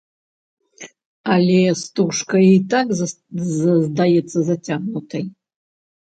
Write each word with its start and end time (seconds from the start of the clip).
Але 1.35 1.59
стужка 1.81 2.37
й 2.47 2.53
так 2.73 2.87
здаецца 3.51 4.39
зацягнутай. 4.51 5.23